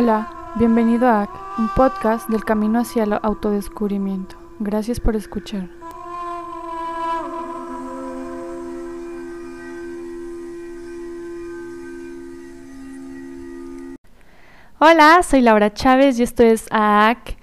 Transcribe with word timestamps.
Hola, 0.00 0.52
bienvenido 0.54 1.08
a 1.08 1.28
un 1.58 1.68
podcast 1.70 2.28
del 2.28 2.44
camino 2.44 2.78
hacia 2.78 3.02
el 3.02 3.14
autodescubrimiento. 3.14 4.36
Gracias 4.60 5.00
por 5.00 5.16
escuchar. 5.16 5.68
Hola, 14.78 15.20
soy 15.24 15.40
Laura 15.40 15.74
Chávez 15.74 16.20
y 16.20 16.22
esto 16.22 16.44
es 16.44 16.68
AAC. 16.70 17.36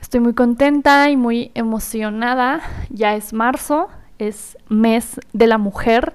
Estoy 0.00 0.20
muy 0.20 0.34
contenta 0.34 1.10
y 1.10 1.16
muy 1.16 1.50
emocionada. 1.54 2.60
Ya 2.90 3.16
es 3.16 3.32
marzo, 3.32 3.88
es 4.20 4.56
mes 4.68 5.20
de 5.32 5.48
la 5.48 5.58
mujer 5.58 6.14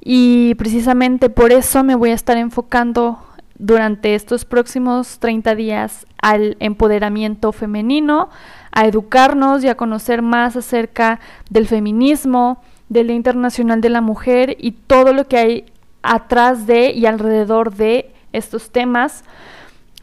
y 0.00 0.54
precisamente 0.54 1.28
por 1.28 1.52
eso 1.52 1.84
me 1.84 1.96
voy 1.96 2.12
a 2.12 2.14
estar 2.14 2.38
enfocando 2.38 3.27
durante 3.58 4.14
estos 4.14 4.44
próximos 4.44 5.18
30 5.18 5.54
días 5.54 6.06
al 6.22 6.56
empoderamiento 6.60 7.52
femenino, 7.52 8.30
a 8.72 8.86
educarnos 8.86 9.64
y 9.64 9.68
a 9.68 9.76
conocer 9.76 10.22
más 10.22 10.56
acerca 10.56 11.20
del 11.50 11.66
feminismo, 11.66 12.62
del 12.88 13.08
Día 13.08 13.16
Internacional 13.16 13.80
de 13.80 13.90
la 13.90 14.00
Mujer 14.00 14.56
y 14.58 14.72
todo 14.72 15.12
lo 15.12 15.26
que 15.26 15.36
hay 15.36 15.66
atrás 16.02 16.66
de 16.66 16.90
y 16.90 17.06
alrededor 17.06 17.74
de 17.74 18.12
estos 18.32 18.70
temas. 18.70 19.24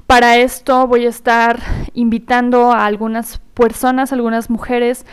Para 0.08 0.38
esto 0.38 0.86
voy 0.88 1.06
a 1.06 1.10
estar 1.10 1.60
invitando 1.94 2.72
a 2.72 2.86
algunas 2.86 3.40
personas, 3.54 4.14
algunas 4.14 4.50
mujeres 4.50 5.06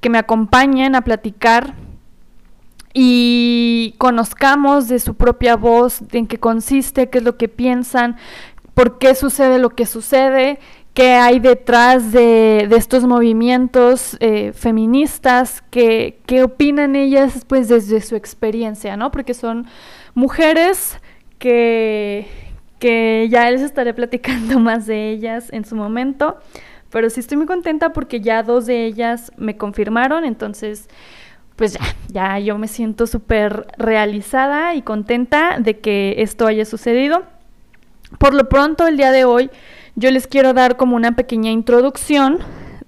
que 0.00 0.08
me 0.08 0.18
acompañen 0.18 0.94
a 0.94 1.02
platicar 1.02 1.74
y 2.94 3.94
conozcamos 3.98 4.88
de 4.88 4.98
su 4.98 5.14
propia 5.14 5.56
voz 5.56 6.00
en 6.12 6.26
qué 6.26 6.38
consiste, 6.38 7.08
qué 7.10 7.18
es 7.18 7.24
lo 7.24 7.36
que 7.36 7.48
piensan, 7.48 8.16
por 8.74 8.98
qué 8.98 9.14
sucede 9.14 9.58
lo 9.58 9.70
que 9.70 9.86
sucede, 9.86 10.58
qué 10.94 11.12
hay 11.12 11.38
detrás 11.38 12.12
de, 12.12 12.68
estos 12.72 13.04
movimientos 13.04 14.16
eh, 14.20 14.52
feministas, 14.52 15.62
qué, 15.70 16.18
qué, 16.26 16.42
opinan 16.42 16.96
ellas 16.96 17.44
pues 17.46 17.68
desde 17.68 18.00
su 18.00 18.16
experiencia, 18.16 18.96
¿no? 18.96 19.10
Porque 19.10 19.34
son 19.34 19.66
mujeres 20.14 20.98
que, 21.38 22.26
que 22.78 23.28
ya 23.30 23.50
les 23.50 23.62
estaré 23.62 23.94
platicando 23.94 24.58
más 24.60 24.86
de 24.86 25.10
ellas 25.10 25.52
en 25.52 25.64
su 25.64 25.76
momento, 25.76 26.38
pero 26.90 27.10
sí 27.10 27.20
estoy 27.20 27.36
muy 27.36 27.46
contenta 27.46 27.92
porque 27.92 28.20
ya 28.20 28.42
dos 28.42 28.66
de 28.66 28.84
ellas 28.86 29.30
me 29.36 29.56
confirmaron, 29.56 30.24
entonces 30.24 30.88
pues 31.58 31.72
ya, 31.72 31.80
ya 32.08 32.38
yo 32.38 32.56
me 32.56 32.68
siento 32.68 33.08
súper 33.08 33.66
realizada 33.76 34.76
y 34.76 34.82
contenta 34.82 35.58
de 35.58 35.80
que 35.80 36.14
esto 36.18 36.46
haya 36.46 36.64
sucedido. 36.64 37.24
Por 38.18 38.32
lo 38.32 38.48
pronto, 38.48 38.86
el 38.86 38.96
día 38.96 39.10
de 39.10 39.24
hoy, 39.24 39.50
yo 39.96 40.12
les 40.12 40.28
quiero 40.28 40.54
dar 40.54 40.76
como 40.76 40.94
una 40.94 41.16
pequeña 41.16 41.50
introducción 41.50 42.38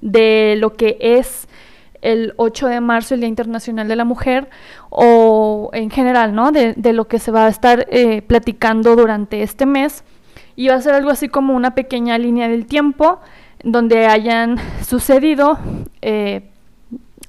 de 0.00 0.54
lo 0.56 0.74
que 0.74 0.96
es 1.00 1.48
el 2.00 2.32
8 2.36 2.68
de 2.68 2.80
marzo, 2.80 3.14
el 3.14 3.20
Día 3.20 3.28
Internacional 3.28 3.88
de 3.88 3.96
la 3.96 4.04
Mujer, 4.04 4.48
o 4.88 5.70
en 5.72 5.90
general, 5.90 6.32
¿no? 6.32 6.52
De, 6.52 6.92
lo 6.92 7.08
que 7.08 7.18
se 7.18 7.32
va 7.32 7.46
a 7.46 7.48
estar 7.48 7.88
eh, 7.90 8.22
platicando 8.22 8.94
durante 8.94 9.42
este 9.42 9.66
mes. 9.66 10.04
Y 10.54 10.68
va 10.68 10.76
a 10.76 10.80
ser 10.80 10.94
algo 10.94 11.10
así 11.10 11.28
como 11.28 11.56
una 11.56 11.74
pequeña 11.74 12.16
línea 12.18 12.48
del 12.48 12.66
tiempo 12.66 13.18
donde 13.64 14.06
hayan 14.06 14.58
sucedido 14.86 15.58
eh, 16.02 16.49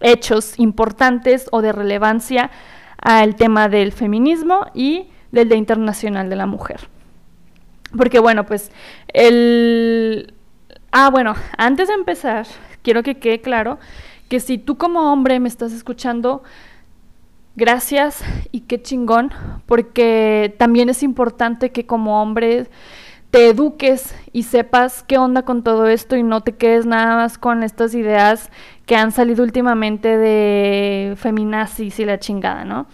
hechos 0.01 0.59
importantes 0.59 1.47
o 1.51 1.61
de 1.61 1.71
relevancia 1.71 2.51
al 2.97 3.35
tema 3.35 3.69
del 3.69 3.91
feminismo 3.91 4.67
y 4.73 5.07
del 5.31 5.49
Día 5.49 5.57
Internacional 5.57 6.29
de 6.29 6.35
la 6.35 6.45
Mujer. 6.45 6.89
Porque 7.97 8.19
bueno, 8.19 8.45
pues 8.45 8.71
el... 9.07 10.33
Ah, 10.91 11.09
bueno, 11.09 11.35
antes 11.57 11.87
de 11.87 11.93
empezar, 11.93 12.45
quiero 12.81 13.01
que 13.03 13.17
quede 13.17 13.41
claro 13.41 13.79
que 14.27 14.39
si 14.39 14.57
tú 14.57 14.77
como 14.77 15.11
hombre 15.11 15.39
me 15.39 15.47
estás 15.47 15.73
escuchando, 15.73 16.43
gracias 17.55 18.23
y 18.51 18.61
qué 18.61 18.81
chingón, 18.81 19.31
porque 19.65 20.55
también 20.57 20.89
es 20.89 21.03
importante 21.03 21.71
que 21.71 21.85
como 21.85 22.21
hombre 22.21 22.69
te 23.31 23.47
eduques 23.47 24.13
y 24.33 24.43
sepas 24.43 25.03
qué 25.03 25.17
onda 25.17 25.43
con 25.43 25.63
todo 25.63 25.87
esto 25.87 26.17
y 26.17 26.23
no 26.23 26.41
te 26.41 26.53
quedes 26.53 26.85
nada 26.85 27.15
más 27.15 27.37
con 27.37 27.63
estas 27.63 27.95
ideas 27.95 28.49
que 28.85 28.97
han 28.97 29.13
salido 29.13 29.43
últimamente 29.43 30.17
de 30.17 31.15
feminazis 31.15 31.97
y 31.99 32.05
la 32.05 32.19
chingada, 32.19 32.65
¿no? 32.65 32.87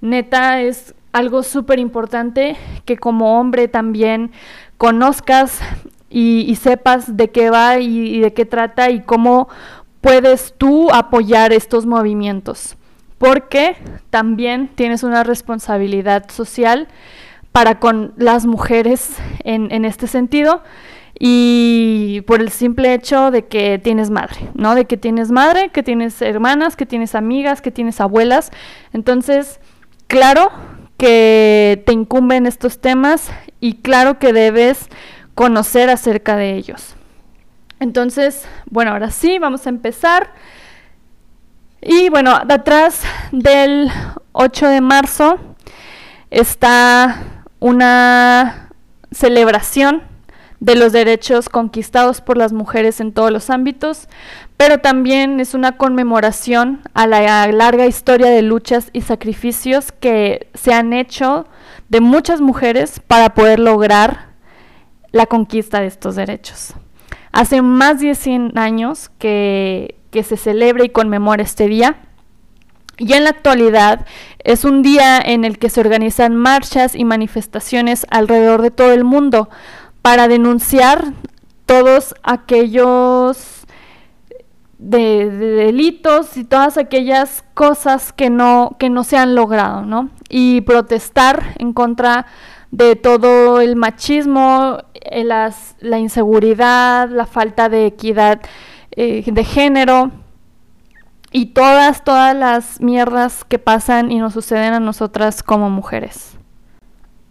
Neta, 0.00 0.62
es 0.62 0.94
algo 1.12 1.42
súper 1.42 1.78
importante 1.78 2.56
que 2.86 2.96
como 2.96 3.38
hombre 3.38 3.68
también 3.68 4.32
conozcas 4.78 5.60
y, 6.08 6.56
sepas 6.56 7.16
de 7.16 7.30
qué 7.30 7.50
va 7.50 7.78
y, 7.78 8.16
y 8.16 8.20
de 8.20 8.32
qué 8.32 8.46
trata 8.46 8.90
y 8.90 9.02
cómo 9.02 9.48
puedes 10.00 10.54
tú 10.56 10.90
apoyar 10.90 11.52
estos 11.52 11.86
movimientos. 11.86 12.76
Porque 13.18 13.76
también 14.10 14.68
tienes 14.68 15.02
una 15.04 15.22
responsabilidad 15.22 16.30
social 16.30 16.88
para 17.52 17.78
con 17.78 18.14
las 18.16 18.46
mujeres 18.46 19.16
en, 19.44 19.84
este 19.84 20.06
sentido 20.06 20.62
y 21.18 22.22
por 22.26 22.40
el 22.40 22.50
simple 22.50 22.94
hecho 22.94 23.30
de 23.30 23.46
que 23.46 23.78
tienes 23.78 24.10
madre, 24.10 24.48
¿no? 24.54 24.74
De 24.74 24.86
que 24.86 24.96
tienes 24.96 25.30
madre, 25.30 25.68
que 25.68 25.82
tienes 25.82 26.20
hermanas, 26.22 26.74
que 26.74 26.86
tienes 26.86 27.14
amigas, 27.14 27.60
que 27.60 27.70
tienes 27.70 28.00
abuelas. 28.00 28.50
Entonces, 28.94 29.60
claro 30.06 30.50
que 30.96 31.82
te 31.86 31.92
incumben 31.92 32.46
estos 32.46 32.80
temas 32.80 33.30
y 33.60 33.74
claro 33.74 34.18
que 34.18 34.32
debes 34.32 34.88
conocer 35.34 35.90
acerca 35.90 36.36
de 36.36 36.54
ellos. 36.54 36.96
Entonces, 37.80 38.46
bueno, 38.70 38.92
ahora 38.92 39.10
sí, 39.10 39.38
vamos 39.38 39.66
a 39.66 39.70
empezar. 39.70 40.32
Y 41.82 42.08
bueno, 42.08 42.40
detrás 42.46 43.02
del 43.32 43.90
8 44.32 44.68
de 44.68 44.80
marzo 44.80 45.38
está 46.30 47.31
una 47.62 48.70
celebración 49.12 50.02
de 50.58 50.74
los 50.74 50.92
derechos 50.92 51.48
conquistados 51.48 52.20
por 52.20 52.36
las 52.36 52.52
mujeres 52.52 53.00
en 53.00 53.12
todos 53.12 53.30
los 53.30 53.50
ámbitos, 53.50 54.08
pero 54.56 54.78
también 54.78 55.38
es 55.38 55.54
una 55.54 55.76
conmemoración 55.76 56.80
a 56.92 57.06
la 57.06 57.46
larga 57.52 57.86
historia 57.86 58.30
de 58.30 58.42
luchas 58.42 58.90
y 58.92 59.02
sacrificios 59.02 59.92
que 59.92 60.48
se 60.54 60.74
han 60.74 60.92
hecho 60.92 61.46
de 61.88 62.00
muchas 62.00 62.40
mujeres 62.40 63.00
para 63.00 63.32
poder 63.34 63.60
lograr 63.60 64.30
la 65.12 65.26
conquista 65.26 65.80
de 65.80 65.86
estos 65.86 66.16
derechos. 66.16 66.74
Hace 67.30 67.62
más 67.62 68.00
de 68.00 68.16
100 68.16 68.58
años 68.58 69.08
que, 69.18 70.00
que 70.10 70.24
se 70.24 70.36
celebra 70.36 70.84
y 70.84 70.88
conmemora 70.88 71.44
este 71.44 71.68
día 71.68 71.96
y 73.02 73.14
en 73.14 73.24
la 73.24 73.30
actualidad 73.30 74.06
es 74.38 74.64
un 74.64 74.82
día 74.82 75.18
en 75.18 75.44
el 75.44 75.58
que 75.58 75.70
se 75.70 75.80
organizan 75.80 76.36
marchas 76.36 76.94
y 76.94 77.04
manifestaciones 77.04 78.06
alrededor 78.10 78.62
de 78.62 78.70
todo 78.70 78.92
el 78.92 79.02
mundo 79.02 79.48
para 80.02 80.28
denunciar 80.28 81.12
todos 81.66 82.14
aquellos 82.22 83.66
delitos 84.78 86.36
y 86.36 86.44
todas 86.44 86.78
aquellas 86.78 87.42
cosas 87.54 88.12
que 88.12 88.30
no, 88.30 88.76
que 88.78 88.88
no 88.88 89.02
se 89.02 89.16
han 89.16 89.34
logrado, 89.34 89.82
¿no? 89.82 90.10
Y 90.28 90.60
protestar 90.60 91.54
en 91.58 91.72
contra 91.72 92.26
de 92.70 92.94
todo 92.94 93.60
el 93.60 93.74
machismo, 93.74 94.78
eh, 94.94 95.24
la 95.24 95.98
inseguridad, 95.98 97.08
la 97.10 97.26
falta 97.26 97.68
de 97.68 97.86
equidad 97.86 98.42
eh, 98.92 99.24
de 99.26 99.44
género 99.44 100.12
y 101.32 101.46
todas, 101.46 102.04
todas 102.04 102.36
las 102.36 102.80
mierdas 102.80 103.44
que 103.44 103.58
pasan 103.58 104.12
y 104.12 104.18
nos 104.18 104.34
suceden 104.34 104.74
a 104.74 104.80
nosotras 104.80 105.42
como 105.42 105.70
mujeres. 105.70 106.36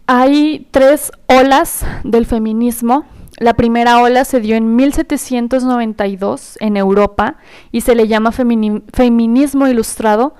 Hay 0.06 0.66
tres 0.70 1.12
olas 1.26 1.86
del 2.04 2.26
feminismo. 2.26 3.06
La 3.38 3.54
primera 3.54 4.02
ola 4.02 4.24
se 4.24 4.40
dio 4.40 4.56
en 4.56 4.76
1792 4.76 6.58
en 6.60 6.76
Europa 6.76 7.36
y 7.70 7.80
se 7.80 7.94
le 7.94 8.08
llama 8.08 8.32
feminismo 8.32 9.68
ilustrado. 9.68 10.34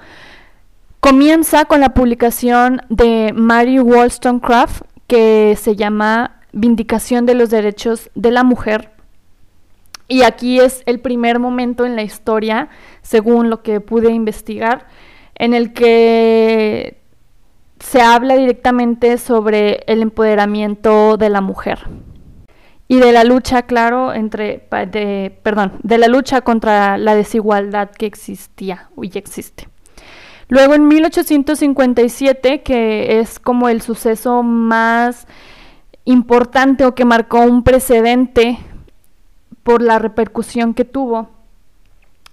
Comienza 1.00 1.64
con 1.64 1.80
la 1.80 1.94
publicación 1.94 2.82
de 2.88 3.32
Mary 3.34 3.80
Wollstonecraft 3.80 4.82
que 5.06 5.56
se 5.60 5.74
llama 5.74 6.40
Vindicación 6.52 7.26
de 7.26 7.34
los 7.34 7.50
Derechos 7.50 8.10
de 8.14 8.30
la 8.30 8.44
Mujer 8.44 8.91
y 10.12 10.24
aquí 10.24 10.60
es 10.60 10.82
el 10.84 11.00
primer 11.00 11.38
momento 11.38 11.86
en 11.86 11.96
la 11.96 12.02
historia, 12.02 12.68
según 13.00 13.48
lo 13.48 13.62
que 13.62 13.80
pude 13.80 14.12
investigar, 14.12 14.86
en 15.34 15.54
el 15.54 15.72
que 15.72 17.00
se 17.80 18.02
habla 18.02 18.36
directamente 18.36 19.16
sobre 19.16 19.84
el 19.86 20.02
empoderamiento 20.02 21.16
de 21.16 21.30
la 21.30 21.40
mujer 21.40 21.88
y 22.88 22.98
de 22.98 23.10
la 23.12 23.24
lucha, 23.24 23.62
claro, 23.62 24.12
entre, 24.12 24.58
perdón, 24.58 25.78
de 25.82 25.96
la 25.96 26.08
lucha 26.08 26.42
contra 26.42 26.98
la 26.98 27.14
desigualdad 27.14 27.90
que 27.90 28.04
existía 28.04 28.90
y 29.00 29.16
existe. 29.16 29.66
Luego 30.48 30.74
en 30.74 30.88
1857, 30.88 32.62
que 32.62 33.18
es 33.20 33.38
como 33.38 33.70
el 33.70 33.80
suceso 33.80 34.42
más 34.42 35.26
importante 36.04 36.84
o 36.84 36.94
que 36.94 37.06
marcó 37.06 37.40
un 37.40 37.62
precedente 37.62 38.58
por 39.62 39.82
la 39.82 39.98
repercusión 39.98 40.74
que 40.74 40.84
tuvo. 40.84 41.30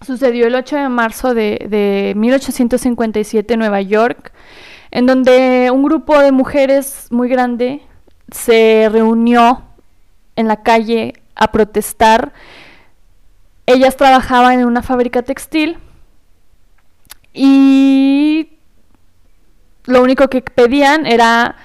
Sucedió 0.02 0.48
el 0.48 0.56
8 0.56 0.78
de 0.78 0.90
marzo 0.90 1.34
de, 1.34 1.66
de 1.70 2.14
1857 2.16 3.54
en 3.54 3.60
Nueva 3.60 3.81
York, 3.81 4.31
en 4.92 5.06
donde 5.06 5.70
un 5.74 5.84
grupo 5.84 6.20
de 6.20 6.31
mujeres 6.31 7.08
muy 7.12 7.30
grande 7.30 7.81
se 8.31 8.88
reunió 8.92 9.64
en 10.36 10.48
la 10.48 10.64
calle 10.64 11.14
a 11.36 11.52
protestar. 11.52 12.34
Ellas 13.66 13.98
trabajaban 13.98 14.60
en 14.60 14.66
una 14.66 14.81
fábrica 14.81 15.22
textil 15.22 15.78
y 17.34 18.58
lo 19.86 20.02
único 20.02 20.30
que 20.30 20.42
pedían 20.42 21.06
era 21.06 21.56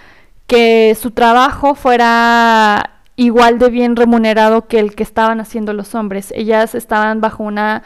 que 0.47 0.97
su 1.01 1.11
trabajo 1.11 1.75
fuera 1.75 2.94
igual 3.17 3.59
de 3.59 3.71
bien 3.71 3.97
remunerado 3.97 4.67
que 4.67 4.79
el 4.79 4.95
que 4.95 5.03
estaban 5.03 5.41
haciendo 5.41 5.73
los 5.73 5.95
hombres. 5.95 6.33
Ellas 6.35 6.75
estaban 6.75 7.21
bajo 7.21 7.43
una 7.43 7.83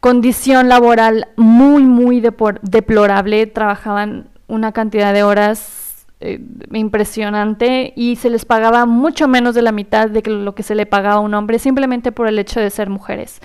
condición 0.00 0.68
laboral 0.68 1.28
muy, 1.36 1.84
muy 1.84 2.20
deplorable, 2.20 3.46
trabajaban 3.46 4.28
una 4.48 4.72
cantidad 4.72 5.12
de 5.12 5.22
horas 5.22 6.06
eh, 6.20 6.40
impresionante 6.72 7.92
y 7.96 8.16
se 8.16 8.30
les 8.30 8.44
pagaba 8.44 8.86
mucho 8.86 9.28
menos 9.28 9.54
de 9.54 9.62
la 9.62 9.72
mitad 9.72 10.08
de 10.08 10.22
lo 10.28 10.54
que 10.54 10.62
se 10.62 10.74
le 10.74 10.86
pagaba 10.86 11.16
a 11.16 11.20
un 11.20 11.34
hombre 11.34 11.58
simplemente 11.58 12.12
por 12.12 12.28
el 12.28 12.38
hecho 12.38 12.60
de 12.60 12.70
ser 12.70 12.90
mujeres. 12.90 13.40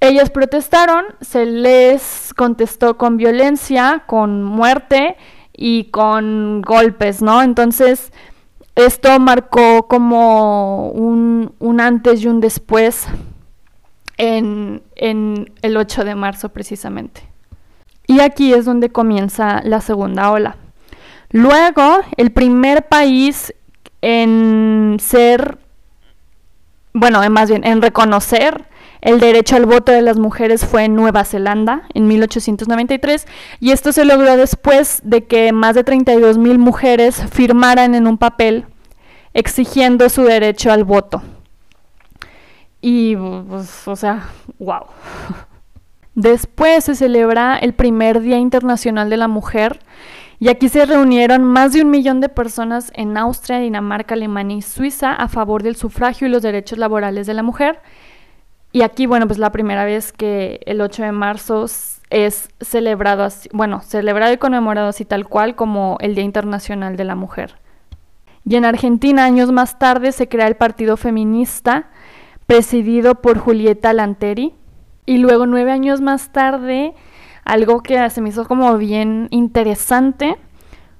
Ellas 0.00 0.30
protestaron, 0.30 1.04
se 1.20 1.46
les 1.46 2.32
contestó 2.36 2.98
con 2.98 3.16
violencia, 3.16 4.04
con 4.06 4.44
muerte 4.44 5.16
y 5.52 5.84
con 5.90 6.62
golpes, 6.62 7.22
¿no? 7.22 7.42
Entonces, 7.42 8.12
esto 8.76 9.18
marcó 9.18 9.88
como 9.88 10.90
un, 10.90 11.80
antes 11.80 12.22
y 12.22 12.28
un 12.28 12.40
después 12.40 13.06
en, 14.18 14.82
en 14.94 15.52
el 15.62 15.76
8 15.76 16.04
de 16.04 16.14
marzo 16.14 16.50
precisamente. 16.50 17.22
Y 18.06 18.20
aquí 18.20 18.52
es 18.52 18.64
donde 18.64 18.90
comienza 18.90 19.60
la 19.64 19.80
segunda 19.80 20.30
ola. 20.30 20.56
Luego, 21.30 22.00
el 22.16 22.30
primer 22.30 22.86
país 22.86 23.52
en 24.00 24.98
ser, 25.00 25.58
bueno, 26.92 27.20
más 27.30 27.50
bien 27.50 27.64
en 27.64 27.82
reconocer 27.82 28.66
el 29.06 29.20
derecho 29.20 29.54
al 29.54 29.66
voto 29.66 29.92
de 29.92 30.02
las 30.02 30.18
mujeres 30.18 30.66
fue 30.66 30.82
en 30.84 30.96
Nueva 30.96 31.24
Zelanda 31.24 31.82
en 31.94 32.08
1893 32.08 33.24
y 33.60 33.70
esto 33.70 33.92
se 33.92 34.04
logró 34.04 34.36
después 34.36 35.00
de 35.04 35.26
que 35.26 35.52
más 35.52 35.76
de 35.76 35.84
32 35.84 36.38
mil 36.38 36.58
mujeres 36.58 37.22
firmaran 37.30 37.94
en 37.94 38.08
un 38.08 38.18
papel 38.18 38.66
exigiendo 39.32 40.08
su 40.08 40.24
derecho 40.24 40.72
al 40.72 40.82
voto. 40.82 41.22
Y, 42.80 43.14
pues, 43.14 43.86
o 43.86 43.94
sea, 43.94 44.28
wow. 44.58 44.86
Después 46.16 46.82
se 46.82 46.96
celebra 46.96 47.58
el 47.58 47.74
primer 47.74 48.20
Día 48.20 48.38
Internacional 48.38 49.08
de 49.08 49.18
la 49.18 49.28
Mujer 49.28 49.78
y 50.40 50.48
aquí 50.48 50.68
se 50.68 50.84
reunieron 50.84 51.44
más 51.44 51.72
de 51.74 51.82
un 51.82 51.90
millón 51.90 52.20
de 52.20 52.28
personas 52.28 52.90
en 52.92 53.16
Austria, 53.16 53.60
Dinamarca, 53.60 54.14
Alemania 54.14 54.56
y 54.56 54.62
Suiza 54.62 55.12
a 55.12 55.28
favor 55.28 55.62
del 55.62 55.76
sufragio 55.76 56.26
y 56.26 56.30
los 56.30 56.42
derechos 56.42 56.78
laborales 56.78 57.28
de 57.28 57.34
la 57.34 57.44
mujer. 57.44 57.80
Y 58.76 58.82
aquí, 58.82 59.06
bueno, 59.06 59.26
pues 59.26 59.38
la 59.38 59.52
primera 59.52 59.86
vez 59.86 60.12
que 60.12 60.60
el 60.66 60.82
8 60.82 61.04
de 61.04 61.12
marzo 61.12 61.64
es 62.10 62.50
celebrado 62.60 63.22
así, 63.22 63.48
bueno, 63.54 63.80
celebrado 63.80 64.34
y 64.34 64.36
conmemorado 64.36 64.88
así 64.88 65.06
tal 65.06 65.26
cual 65.26 65.56
como 65.56 65.96
el 66.00 66.14
Día 66.14 66.24
Internacional 66.24 66.98
de 66.98 67.04
la 67.04 67.14
Mujer. 67.14 67.54
Y 68.44 68.54
en 68.56 68.66
Argentina, 68.66 69.24
años 69.24 69.50
más 69.50 69.78
tarde, 69.78 70.12
se 70.12 70.28
crea 70.28 70.46
el 70.46 70.56
Partido 70.56 70.98
Feminista, 70.98 71.88
presidido 72.44 73.14
por 73.14 73.38
Julieta 73.38 73.94
Lanteri, 73.94 74.52
y 75.06 75.16
luego 75.16 75.46
nueve 75.46 75.72
años 75.72 76.02
más 76.02 76.30
tarde, 76.30 76.92
algo 77.46 77.82
que 77.82 78.10
se 78.10 78.20
me 78.20 78.28
hizo 78.28 78.46
como 78.46 78.76
bien 78.76 79.28
interesante, 79.30 80.36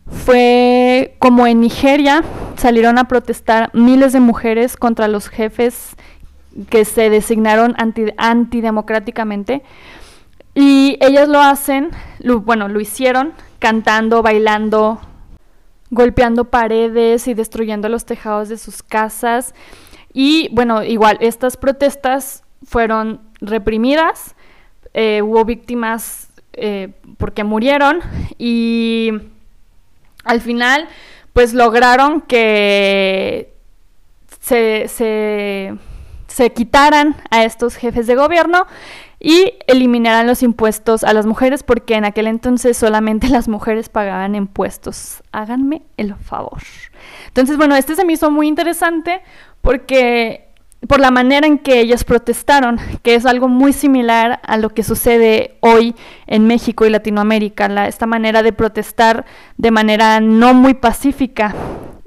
fue 0.06 1.17
como 1.19 1.46
en 1.46 1.61
Nigeria 1.61 2.25
salieron 2.56 2.96
a 2.96 3.08
protestar 3.08 3.70
miles 3.75 4.14
de 4.14 4.20
mujeres 4.20 4.76
contra 4.76 5.08
los 5.08 5.28
jefes 5.28 5.94
que 6.68 6.84
se 6.84 7.10
designaron 7.10 7.74
antidemocráticamente. 8.16 9.62
Y 10.54 10.96
ellas 11.00 11.28
lo 11.28 11.40
hacen, 11.40 11.90
bueno, 12.44 12.68
lo 12.68 12.80
hicieron 12.80 13.34
cantando, 13.58 14.22
bailando, 14.22 15.00
golpeando 15.90 16.44
paredes 16.44 17.28
y 17.28 17.34
destruyendo 17.34 17.88
los 17.88 18.06
tejados 18.06 18.48
de 18.48 18.56
sus 18.56 18.82
casas. 18.82 19.54
Y 20.12 20.48
bueno, 20.52 20.82
igual, 20.82 21.18
estas 21.20 21.56
protestas 21.56 22.42
fueron 22.64 23.20
reprimidas, 23.40 24.34
eh, 24.94 25.20
hubo 25.22 25.44
víctimas 25.44 26.28
eh, 26.54 26.92
porque 27.18 27.44
murieron 27.44 28.00
y 28.38 29.12
al 30.24 30.40
final 30.40 30.88
pues 31.34 31.52
lograron 31.52 32.22
que 32.22 33.52
se, 34.40 34.88
se, 34.88 35.74
quitaran 36.55 37.17
a 37.31 37.44
estos 37.44 37.76
jefes 37.76 38.06
de 38.06 38.14
gobierno 38.14 38.67
y 39.19 39.55
eliminaran 39.67 40.26
los 40.26 40.43
impuestos 40.43 41.02
a 41.02 41.12
las 41.12 41.26
mujeres 41.26 41.62
porque 41.62 41.94
en 41.94 42.05
aquel 42.05 42.26
entonces 42.26 42.76
solamente 42.76 43.28
las 43.31 43.49
mujeres 43.49 43.88
pagaban 43.88 44.34
impuestos. 44.34 45.23
Háganme 45.32 45.82
el 45.96 46.14
favor. 46.14 46.62
Entonces, 47.28 47.56
bueno, 47.56 47.76
este 47.76 47.94
se 47.94 48.05
me 48.05 48.12
hizo 48.12 48.31
muy 48.31 48.49
interesante 48.49 49.23
porque 49.61 50.46
por 50.88 51.00
la 51.00 51.11
manera 51.11 51.46
en 51.46 51.58
que 51.58 51.81
ellas 51.81 52.05
protestaron, 52.05 52.78
que 53.02 53.14
es 53.14 53.26
algo 53.26 53.49
muy 53.49 53.73
similar 53.73 54.40
a 54.44 54.56
lo 54.58 54.70
que 54.70 54.82
sucede 54.82 55.56
hoy 55.61 55.94
en 56.26 56.46
México 56.46 56.87
y 56.87 56.90
Latinoamérica, 56.90 57.87
esta 57.87 58.06
manera 58.06 58.43
de 58.43 58.52
protestar 58.52 59.25
de 59.56 59.70
manera 59.70 60.20
no 60.20 60.55
muy 60.55 60.75
pacífica 60.75 61.55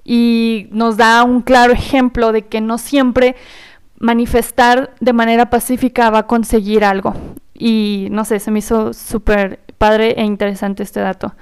y 0.03 0.67
nos 0.71 0.97
da 0.97 1.23
un 1.23 1.41
claro 1.41 1.73
ejemplo 1.73 2.31
de 2.31 2.43
que 2.43 2.61
no 2.61 2.77
siempre 2.77 3.35
manifestar 3.99 4.93
de 4.99 5.13
manera 5.13 5.49
pacífica 5.49 6.09
va 6.09 6.19
a 6.19 6.27
conseguir 6.27 6.83
algo. 6.83 7.13
Y 7.53 8.07
no 8.11 8.25
sé, 8.25 8.39
se 8.39 8.51
me 8.51 8.59
hizo 8.59 8.93
súper 8.93 9.59
padre 9.77 10.15
e 10.17 10.23
interesante 10.23 10.83
este 10.83 11.01
dato. 11.01 11.33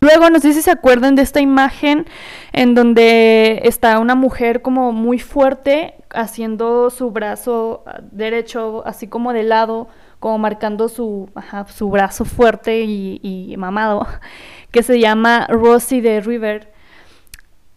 Luego, 0.00 0.30
no 0.30 0.40
sé 0.40 0.52
si 0.52 0.62
se 0.62 0.70
acuerdan 0.70 1.16
de 1.16 1.22
esta 1.22 1.40
imagen 1.40 2.06
en 2.52 2.74
donde 2.74 3.60
está 3.64 3.98
una 3.98 4.14
mujer 4.14 4.62
como 4.62 4.92
muy 4.92 5.18
fuerte 5.18 5.94
haciendo 6.10 6.90
su 6.90 7.10
brazo 7.10 7.84
derecho 8.12 8.82
así 8.86 9.08
como 9.08 9.32
de 9.32 9.42
lado, 9.42 9.88
como 10.20 10.38
marcando 10.38 10.88
su, 10.88 11.30
su 11.74 11.90
brazo 11.90 12.24
fuerte 12.24 12.82
y, 12.82 13.54
mamado, 13.58 14.06
que 14.70 14.82
se 14.82 15.00
llama 15.00 15.46
Rosie 15.48 16.02
de 16.02 16.20
River. 16.20 16.72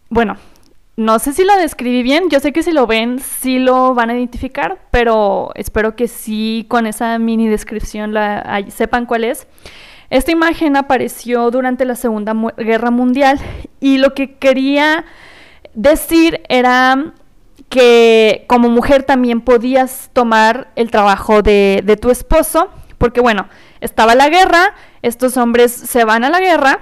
Bueno, 0.08 0.36
no 1.00 1.18
sé 1.18 1.32
si 1.32 1.44
lo 1.44 1.56
describí 1.56 2.02
bien, 2.02 2.28
yo 2.28 2.40
sé 2.40 2.52
que 2.52 2.62
si 2.62 2.72
lo 2.72 2.86
ven 2.86 3.20
sí 3.20 3.58
lo 3.58 3.94
van 3.94 4.10
a 4.10 4.14
identificar, 4.14 4.76
pero 4.90 5.50
espero 5.54 5.96
que 5.96 6.08
sí 6.08 6.66
con 6.68 6.86
esa 6.86 7.18
mini 7.18 7.48
descripción 7.48 8.12
la, 8.12 8.66
sepan 8.68 9.06
cuál 9.06 9.24
es. 9.24 9.46
Esta 10.10 10.30
imagen 10.30 10.76
apareció 10.76 11.50
durante 11.50 11.86
la 11.86 11.94
Segunda 11.94 12.34
Guerra 12.58 12.90
Mundial 12.90 13.40
y 13.80 13.96
lo 13.96 14.12
que 14.12 14.34
quería 14.34 15.06
decir 15.72 16.42
era 16.50 17.14
que 17.70 18.44
como 18.46 18.68
mujer 18.68 19.02
también 19.02 19.40
podías 19.40 20.10
tomar 20.12 20.70
el 20.76 20.90
trabajo 20.90 21.40
de, 21.40 21.80
de, 21.82 21.96
tu 21.96 22.10
esposo, 22.10 22.68
porque 22.98 23.22
bueno, 23.22 23.48
estaba 23.80 24.14
la 24.14 24.28
guerra, 24.28 24.74
estos 25.00 25.38
hombres 25.38 25.72
se 25.72 26.04
van 26.04 26.24
a 26.24 26.28
la 26.28 26.40
guerra 26.40 26.80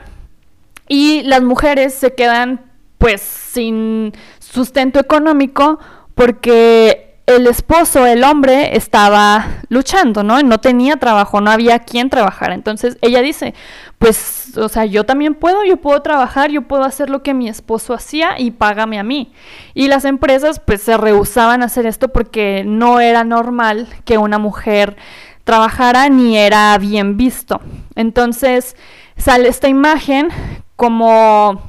y 0.88 1.22
las 1.22 1.42
mujeres 1.42 1.94
se 1.94 2.16
quedan 2.16 2.67
pues 2.98 3.20
sin 3.20 4.12
sustento 4.38 5.00
económico 5.00 5.78
porque 6.14 7.08
el 7.28 7.46
esposo, 7.46 8.06
el 8.06 8.24
hombre, 8.24 8.74
estaba 8.74 9.46
luchando, 9.68 10.22
¿no? 10.22 10.42
No 10.42 10.58
tenía 10.58 10.96
trabajo, 10.96 11.42
no 11.42 11.50
había 11.50 11.80
quien 11.80 12.08
trabajar. 12.08 12.52
Entonces 12.52 12.96
ella 13.02 13.20
dice, 13.20 13.54
pues, 13.98 14.56
o 14.56 14.70
sea, 14.70 14.86
yo 14.86 15.04
también 15.04 15.34
puedo, 15.34 15.62
yo 15.62 15.76
puedo 15.76 16.00
trabajar, 16.00 16.50
yo 16.50 16.62
puedo 16.62 16.84
hacer 16.84 17.10
lo 17.10 17.22
que 17.22 17.34
mi 17.34 17.46
esposo 17.50 17.92
hacía 17.92 18.40
y 18.40 18.50
págame 18.52 18.98
a 18.98 19.02
mí. 19.02 19.30
Y 19.74 19.88
las 19.88 20.06
empresas, 20.06 20.58
pues, 20.58 20.80
se 20.80 20.96
rehusaban 20.96 21.60
a 21.60 21.66
hacer 21.66 21.84
esto 21.84 22.08
porque 22.08 22.64
no 22.66 22.98
era 22.98 23.24
normal 23.24 23.88
que 24.06 24.16
una 24.16 24.38
mujer 24.38 24.96
trabajara 25.44 26.08
ni 26.08 26.38
era 26.38 26.78
bien 26.78 27.18
visto. 27.18 27.60
Entonces 27.94 28.74
sale 29.18 29.48
esta 29.48 29.68
imagen 29.68 30.28
como 30.76 31.67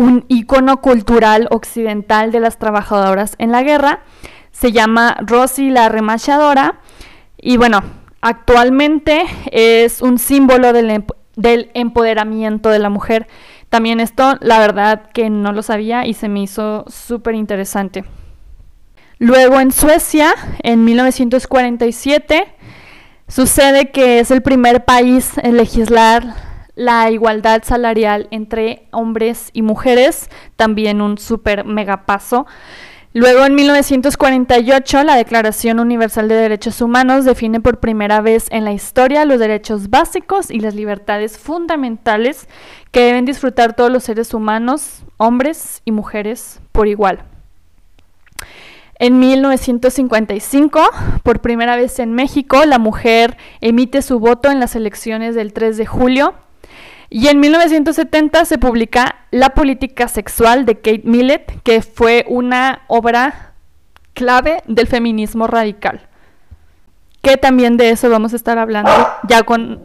un 0.00 0.24
icono 0.28 0.80
cultural 0.80 1.46
occidental 1.50 2.32
de 2.32 2.40
las 2.40 2.56
trabajadoras 2.56 3.34
en 3.36 3.52
la 3.52 3.62
guerra 3.62 4.00
se 4.50 4.72
llama 4.72 5.14
Rosy 5.20 5.68
la 5.68 5.90
remachadora 5.90 6.80
y 7.36 7.58
bueno, 7.58 7.82
actualmente 8.22 9.26
es 9.52 10.00
un 10.00 10.18
símbolo 10.18 10.72
del, 10.72 11.04
del 11.36 11.70
empoderamiento 11.74 12.70
de 12.70 12.78
la 12.78 12.88
mujer. 12.88 13.26
También 13.68 14.00
esto, 14.00 14.38
la 14.40 14.58
verdad 14.58 15.10
que 15.12 15.28
no 15.28 15.52
lo 15.52 15.62
sabía 15.62 16.06
y 16.06 16.14
se 16.14 16.30
me 16.30 16.40
hizo 16.40 16.86
súper 16.88 17.34
interesante. 17.34 18.04
Luego 19.18 19.60
en 19.60 19.70
Suecia, 19.70 20.34
en 20.62 20.82
1947, 20.82 22.54
sucede 23.28 23.90
que 23.90 24.20
es 24.20 24.30
el 24.30 24.40
primer 24.40 24.86
país 24.86 25.32
en 25.42 25.58
legislar 25.58 26.49
la 26.80 27.10
igualdad 27.10 27.62
salarial 27.62 28.26
entre 28.30 28.86
hombres 28.90 29.50
y 29.52 29.60
mujeres, 29.60 30.30
también 30.56 31.02
un 31.02 31.18
súper 31.18 31.66
mega 31.66 32.06
paso. 32.06 32.46
Luego, 33.12 33.44
en 33.44 33.54
1948, 33.54 35.04
la 35.04 35.16
Declaración 35.16 35.78
Universal 35.78 36.28
de 36.28 36.36
Derechos 36.36 36.80
Humanos 36.80 37.26
define 37.26 37.60
por 37.60 37.80
primera 37.80 38.22
vez 38.22 38.46
en 38.50 38.64
la 38.64 38.72
historia 38.72 39.26
los 39.26 39.38
derechos 39.38 39.90
básicos 39.90 40.50
y 40.50 40.60
las 40.60 40.74
libertades 40.74 41.38
fundamentales 41.38 42.48
que 42.92 43.00
deben 43.00 43.26
disfrutar 43.26 43.76
todos 43.76 43.92
los 43.92 44.04
seres 44.04 44.32
humanos, 44.32 45.02
hombres 45.18 45.82
y 45.84 45.92
mujeres, 45.92 46.60
por 46.72 46.88
igual. 46.88 47.24
En 48.98 49.18
1955, 49.18 50.80
por 51.24 51.40
primera 51.40 51.76
vez 51.76 51.98
en 51.98 52.14
México, 52.14 52.64
la 52.64 52.78
mujer 52.78 53.36
emite 53.60 54.00
su 54.00 54.18
voto 54.18 54.50
en 54.50 54.60
las 54.60 54.76
elecciones 54.76 55.34
del 55.34 55.52
3 55.52 55.76
de 55.76 55.84
julio 55.84 56.34
y 57.10 57.26
en 57.26 57.40
1970 57.40 58.44
se 58.44 58.56
publica 58.56 59.16
La 59.32 59.50
política 59.50 60.06
sexual 60.06 60.64
de 60.64 60.76
Kate 60.76 61.02
Millett, 61.04 61.60
que 61.64 61.82
fue 61.82 62.24
una 62.28 62.82
obra 62.86 63.52
clave 64.14 64.62
del 64.68 64.86
feminismo 64.86 65.48
radical. 65.48 66.08
Que 67.20 67.36
también 67.36 67.76
de 67.76 67.90
eso 67.90 68.08
vamos 68.08 68.32
a 68.32 68.36
estar 68.36 68.58
hablando 68.58 68.92
ya 69.28 69.42
con, 69.42 69.80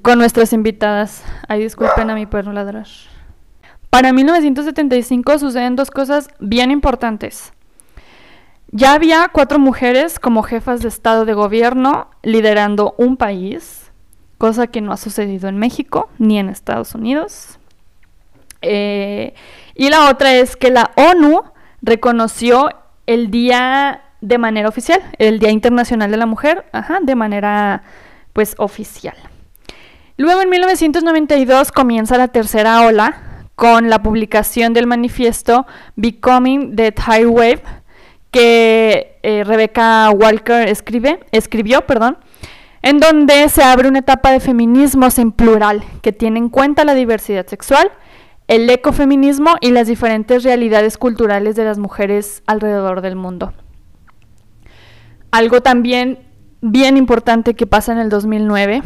con 0.00 0.18
nuestras 0.18 0.54
invitadas. 0.54 1.22
Ay, 1.48 1.62
disculpen 1.62 2.08
a 2.08 2.14
mi 2.14 2.24
perro 2.24 2.52
ladrar. 2.52 2.86
Para 3.90 4.14
1975 4.14 5.38
suceden 5.38 5.76
dos 5.76 5.90
cosas 5.90 6.28
bien 6.38 6.70
importantes. 6.70 7.52
Ya 8.72 8.94
había 8.94 9.28
cuatro 9.28 9.58
mujeres 9.58 10.18
como 10.18 10.42
jefas 10.42 10.80
de 10.80 10.88
Estado 10.88 11.26
de 11.26 11.34
Gobierno 11.34 12.08
liderando 12.22 12.94
un 12.96 13.16
país 13.16 13.89
cosa 14.40 14.68
que 14.68 14.80
no 14.80 14.90
ha 14.90 14.96
sucedido 14.96 15.50
en 15.50 15.58
México 15.58 16.08
ni 16.16 16.38
en 16.38 16.48
Estados 16.48 16.94
Unidos. 16.94 17.58
Eh, 18.62 19.34
y 19.74 19.90
la 19.90 20.08
otra 20.08 20.32
es 20.34 20.56
que 20.56 20.70
la 20.70 20.92
ONU 20.96 21.42
reconoció 21.82 22.70
el 23.06 23.30
día 23.30 24.00
de 24.22 24.38
manera 24.38 24.70
oficial, 24.70 25.02
el 25.18 25.40
Día 25.40 25.50
Internacional 25.50 26.10
de 26.10 26.16
la 26.16 26.24
Mujer, 26.24 26.64
de 27.02 27.14
manera 27.14 27.82
pues 28.32 28.54
oficial. 28.56 29.16
Luego 30.16 30.40
en 30.40 30.48
1992 30.48 31.70
comienza 31.70 32.16
la 32.16 32.28
tercera 32.28 32.86
ola 32.86 33.44
con 33.56 33.90
la 33.90 34.02
publicación 34.02 34.72
del 34.72 34.86
manifiesto 34.86 35.66
Becoming 35.96 36.76
the 36.76 36.92
Tide 36.92 37.26
Wave 37.26 37.62
que 38.30 39.18
eh, 39.22 39.44
Rebecca 39.44 40.08
Walker 40.10 40.66
escribe, 40.66 41.20
escribió, 41.30 41.82
perdón, 41.82 42.16
en 42.82 42.98
donde 42.98 43.48
se 43.48 43.62
abre 43.62 43.88
una 43.88 43.98
etapa 43.98 44.32
de 44.32 44.40
feminismos 44.40 45.18
en 45.18 45.32
plural 45.32 45.84
que 46.02 46.12
tiene 46.12 46.38
en 46.38 46.48
cuenta 46.48 46.84
la 46.84 46.94
diversidad 46.94 47.46
sexual, 47.46 47.90
el 48.48 48.68
ecofeminismo 48.68 49.56
y 49.60 49.70
las 49.70 49.86
diferentes 49.86 50.42
realidades 50.42 50.98
culturales 50.98 51.56
de 51.56 51.64
las 51.64 51.78
mujeres 51.78 52.42
alrededor 52.46 53.00
del 53.00 53.16
mundo. 53.16 53.52
Algo 55.30 55.60
también 55.60 56.18
bien 56.62 56.96
importante 56.96 57.54
que 57.54 57.66
pasa 57.66 57.92
en 57.92 57.98
el 57.98 58.08
2009 58.08 58.82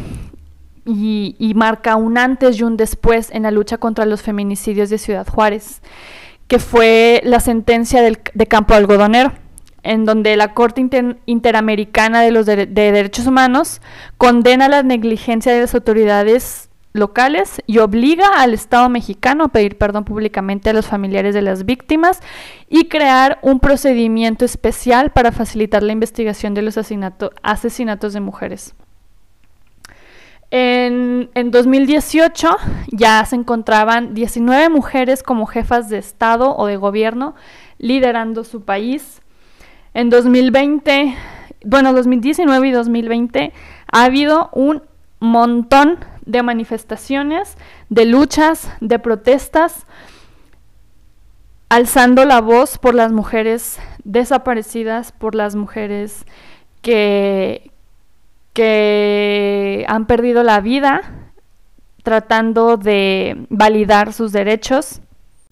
y, 0.85 1.53
marca 1.55 1.95
un 1.95 2.17
antes 2.17 2.59
y 2.59 2.63
un 2.63 2.77
después 2.77 3.31
en 3.31 3.43
la 3.43 3.51
lucha 3.51 3.77
contra 3.77 4.05
los 4.05 4.21
feminicidios 4.21 4.91
de 4.91 4.99
Ciudad 4.99 5.27
Juárez, 5.27 5.81
que 6.47 6.59
fue 6.59 7.21
la 7.23 7.39
sentencia 7.39 8.03
de 8.03 8.47
Campo 8.47 8.75
Algodonero 8.75 9.31
en 9.85 10.03
donde 10.03 10.35
la 10.35 10.53
Corte 10.53 10.89
Interamericana 11.27 12.21
de 12.21 12.31
los 12.31 12.47
Derechos 12.47 13.27
Humanos 13.27 13.81
condena 14.17 14.67
la 14.67 14.81
negligencia 14.81 15.53
de 15.53 15.61
las 15.61 15.75
autoridades 15.75 16.69
locales 16.91 17.61
y 17.67 17.77
obliga 17.77 18.27
al 18.37 18.53
Estado 18.53 18.89
mexicano 18.89 19.43
a 19.45 19.47
pedir 19.49 19.77
perdón 19.77 20.03
públicamente 20.03 20.71
a 20.71 20.73
los 20.73 20.87
familiares 20.87 21.35
de 21.35 21.43
las 21.43 21.65
víctimas 21.65 22.21
y 22.67 22.85
crear 22.85 23.37
un 23.43 23.59
procedimiento 23.59 24.43
especial 24.43 25.11
para 25.11 25.31
facilitar 25.31 25.83
la 25.83 25.91
investigación 25.91 26.55
de 26.55 26.63
los 26.63 26.79
asesinatos 27.43 28.13
de 28.13 28.19
mujeres. 28.21 28.73
En, 30.49 31.29
en, 31.35 31.51
2018 31.51 32.57
ya 32.87 33.23
se 33.25 33.35
encontraban 33.35 34.13
19 34.13 34.69
mujeres 34.69 35.21
como 35.21 35.45
jefas 35.45 35.89
de 35.89 35.97
Estado 35.97 36.55
o 36.55 36.65
de 36.65 36.77
gobierno 36.77 37.35
liderando 37.77 38.43
su 38.43 38.61
país 38.61 39.21
en 39.95 40.09
2020, 40.09 41.15
bueno, 41.63 41.93
2019 41.93 42.67
y 42.67 42.71
2020 42.71 43.53
ha 43.91 44.03
habido 44.03 44.49
un 44.51 44.83
montón 45.21 45.99
de 46.25 46.43
manifestaciones, 46.43 47.57
de 47.89 48.05
luchas, 48.05 48.69
de 48.81 48.99
protestas, 48.99 49.87
alzando 51.69 52.25
la 52.25 52.41
voz 52.41 52.77
por 52.77 52.93
las 52.93 53.13
mujeres 53.13 53.79
desaparecidas, 54.03 55.13
por 55.13 55.33
las 55.33 55.55
mujeres 55.55 56.25
que, 56.81 57.71
que 58.51 59.85
han 59.87 60.07
perdido 60.07 60.43
la 60.43 60.59
vida 60.59 61.01
tratando 62.03 62.75
de 62.75 63.47
validar 63.49 64.11
sus 64.11 64.33
derechos. 64.33 64.99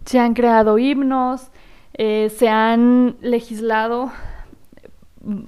Se 0.06 0.20
han 0.20 0.34
creado 0.34 0.78
himnos, 0.78 1.50
eh, 1.94 2.30
se 2.38 2.50
han 2.50 3.16
legislado 3.22 4.12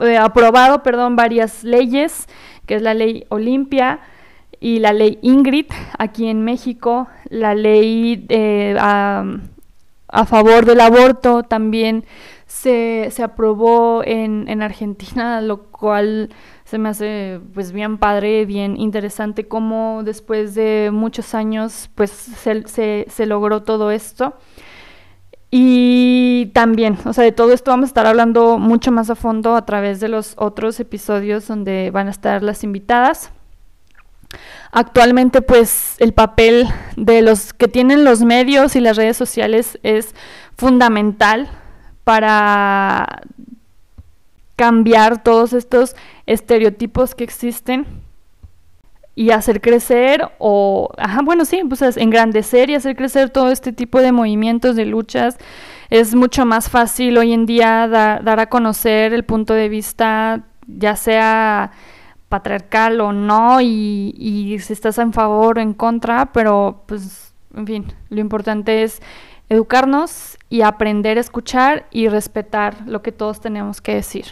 eh, 0.01 0.17
aprobado, 0.17 0.83
perdón, 0.83 1.15
varias 1.15 1.63
leyes, 1.63 2.27
que 2.65 2.75
es 2.75 2.81
la 2.81 2.93
ley 2.93 3.25
Olimpia 3.29 3.99
y 4.59 4.79
la 4.79 4.93
ley 4.93 5.19
Ingrid 5.21 5.67
aquí 5.97 6.27
en 6.27 6.43
México, 6.43 7.07
la 7.29 7.55
ley 7.55 8.25
eh, 8.29 8.75
a, 8.79 9.25
favor 10.27 10.65
del 10.65 10.79
aborto 10.79 11.43
también 11.43 12.05
se, 12.47 13.09
se 13.11 13.21
aprobó 13.21 14.01
en, 14.05 14.47
en, 14.47 14.61
Argentina, 14.61 15.41
lo 15.41 15.63
cual 15.63 16.29
se 16.63 16.77
me 16.77 16.89
hace 16.89 17.41
pues 17.53 17.73
bien 17.73 17.97
padre, 17.97 18.45
bien 18.45 18.77
interesante 18.79 19.47
cómo 19.47 20.03
después 20.05 20.55
de 20.55 20.89
muchos 20.93 21.35
años 21.35 21.89
pues 21.95 22.11
se, 22.11 22.65
se, 22.67 23.05
se 23.09 23.25
logró 23.25 23.63
todo 23.63 23.91
esto. 23.91 24.35
Y 25.51 26.47
también, 26.53 26.97
o 27.05 27.13
sea, 27.13 27.23
de 27.23 27.31
todo 27.31 27.53
esto 27.53 27.71
vamos 27.71 27.85
a 27.85 27.87
estar 27.87 28.05
hablando 28.05 28.57
mucho 28.57 28.91
más 28.91 29.09
a 29.09 29.15
fondo 29.15 29.55
a 29.55 29.65
través 29.65 29.99
de 29.99 30.09
los 30.09 30.33
otros 30.37 30.79
episodios 30.79 31.47
donde 31.47 31.91
van 31.91 32.07
a 32.07 32.11
estar 32.11 32.43
las 32.43 32.63
invitadas. 32.63 33.31
Actualmente, 34.71 35.41
pues, 35.41 35.95
el 35.99 36.13
papel 36.13 36.67
de 36.97 37.21
los 37.21 37.53
que 37.53 37.67
tienen 37.67 38.03
los 38.03 38.23
medios 38.23 38.75
y 38.75 38.81
las 38.81 38.97
redes 38.97 39.15
sociales 39.15 39.79
es 39.83 40.13
fundamental 40.57 41.49
para 42.03 43.21
cambiar 44.55 45.23
todos 45.23 45.53
estos 45.53 45.95
estereotipos 46.25 47.15
que 47.15 47.23
existen 47.23 48.04
y 49.15 49.31
hacer 49.31 49.61
crecer 49.61 50.29
o, 50.37 50.89
ajá, 50.97 51.21
bueno, 51.23 51.45
sí, 51.45 51.61
pues 51.67 51.81
engrandecer 51.97 52.69
y 52.69 52.75
hacer 52.75 52.97
crecer 52.97 53.29
todo 53.29 53.49
este 53.49 53.71
tipo 53.71 54.01
de 54.01 54.11
movimientos, 54.11 54.75
de 54.75 54.85
luchas. 54.85 55.37
Es 55.89 56.13
mucho 56.15 56.45
más 56.45 56.69
fácil 56.69 57.17
hoy 57.17 57.31
en 57.31 57.45
día 57.45 57.87
dar 57.87 58.39
a 58.39 58.49
conocer 58.49 59.13
el 59.13 59.23
punto 59.23 59.53
de 59.53 59.69
vista, 59.69 60.43
ya 60.67 60.95
sea 60.95 61.71
patriarcal 62.27 62.99
o 62.99 63.13
no, 63.13 63.61
y, 63.61 64.13
y 64.17 64.59
si 64.59 64.73
estás 64.73 64.97
en 64.97 65.13
favor 65.13 65.59
o 65.59 65.61
en 65.61 65.73
contra, 65.73 66.33
pero 66.33 66.83
pues, 66.87 67.33
en 67.55 67.65
fin, 67.65 67.93
lo 68.09 68.19
importante 68.19 68.83
es 68.83 69.01
educarnos 69.47 70.37
y 70.49 70.61
aprender 70.61 71.17
a 71.17 71.21
escuchar 71.21 71.85
y 71.91 72.09
respetar 72.09 72.75
lo 72.87 73.01
que 73.01 73.11
todos 73.11 73.39
tenemos 73.39 73.79
que 73.79 73.95
decir. 73.95 74.25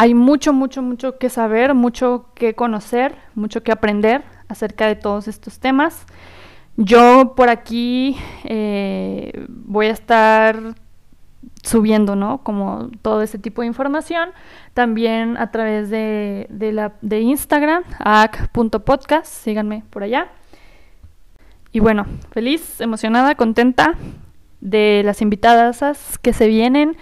Hay 0.00 0.14
mucho, 0.14 0.54
mucho, 0.54 0.80
mucho 0.80 1.18
que 1.18 1.28
saber, 1.28 1.74
mucho 1.74 2.30
que 2.34 2.54
conocer, 2.54 3.14
mucho 3.34 3.62
que 3.62 3.70
aprender 3.70 4.22
acerca 4.48 4.86
de 4.86 4.96
todos 4.96 5.28
estos 5.28 5.58
temas. 5.58 6.06
Yo 6.78 7.34
por 7.36 7.50
aquí 7.50 8.16
eh, 8.44 9.44
voy 9.50 9.88
a 9.88 9.90
estar 9.90 10.74
subiendo, 11.62 12.16
¿no? 12.16 12.42
Como 12.42 12.88
todo 13.02 13.20
ese 13.20 13.38
tipo 13.38 13.60
de 13.60 13.66
información. 13.66 14.30
También 14.72 15.36
a 15.36 15.50
través 15.50 15.90
de, 15.90 16.46
la, 16.72 16.94
de 17.02 17.20
Instagram, 17.20 17.84
ac.podcast, 17.98 19.26
síganme 19.26 19.84
por 19.90 20.02
allá. 20.02 20.28
Y 21.72 21.80
bueno, 21.80 22.06
feliz, 22.30 22.80
emocionada, 22.80 23.34
contenta 23.34 23.96
de 24.62 25.02
las 25.04 25.20
invitadas 25.20 25.82
que 26.22 26.32
se 26.32 26.48
vienen 26.48 26.96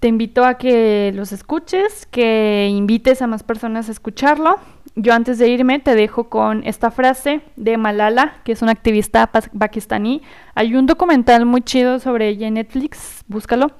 Te 0.00 0.08
invito 0.08 0.46
a 0.46 0.54
que 0.54 1.12
los 1.14 1.30
escuches, 1.30 2.06
que 2.06 2.68
invites 2.70 3.20
a 3.20 3.26
más 3.26 3.42
personas 3.42 3.88
a 3.88 3.92
escucharlo. 3.92 4.56
Yo 4.96 5.12
antes 5.12 5.38
de 5.38 5.48
irme 5.48 5.78
te 5.78 5.94
dejo 5.94 6.30
con 6.30 6.64
esta 6.64 6.90
frase 6.90 7.42
de 7.56 7.76
Malala, 7.76 8.38
que 8.44 8.52
es 8.52 8.62
una 8.62 8.72
activista 8.72 9.26
pakistaní. 9.26 10.22
Hay 10.54 10.74
un 10.74 10.86
documental 10.86 11.44
muy 11.44 11.60
chido 11.60 11.98
sobre 11.98 12.28
ella 12.28 12.48
en 12.48 12.54
Netflix, 12.54 13.22
búscalo. 13.28 13.72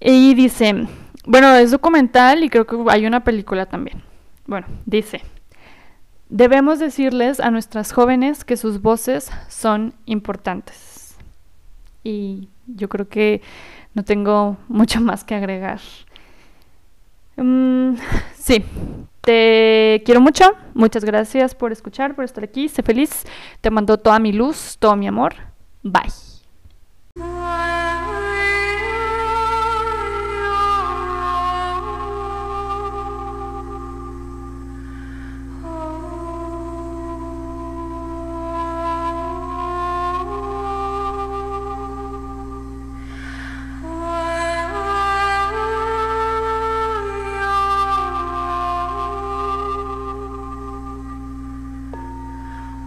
Y 0.00 0.34
dice, 0.34 0.86
bueno, 1.24 1.54
es 1.54 1.70
documental 1.70 2.42
y 2.42 2.50
creo 2.50 2.66
que 2.66 2.76
hay 2.88 3.06
una 3.06 3.22
película 3.22 3.66
también. 3.66 4.02
Bueno, 4.46 4.66
dice, 4.86 5.22
debemos 6.28 6.80
decirles 6.80 7.38
a 7.38 7.52
nuestras 7.52 7.92
jóvenes 7.92 8.44
que 8.44 8.56
sus 8.56 8.82
voces 8.82 9.30
son 9.48 9.94
importantes. 10.06 11.14
Y 12.02 12.48
yo 12.66 12.88
creo 12.88 13.08
que 13.08 13.42
no 13.94 14.04
tengo 14.04 14.56
mucho 14.68 15.00
más 15.08 15.24
que 15.24 15.34
agregar. 15.34 15.80
Mm, 17.36 17.94
sí, 18.34 18.64
te 19.20 20.02
quiero 20.04 20.20
mucho. 20.20 20.44
Muchas 20.74 21.04
gracias 21.04 21.54
por 21.54 21.72
escuchar, 21.72 22.14
por 22.14 22.24
estar 22.24 22.44
aquí. 22.44 22.68
Sé 22.68 22.82
feliz. 22.82 23.24
Te 23.60 23.70
mando 23.70 23.98
toda 23.98 24.18
mi 24.18 24.32
luz, 24.32 24.76
todo 24.78 24.96
mi 24.96 25.06
amor. 25.06 25.34
Bye. 25.82 26.29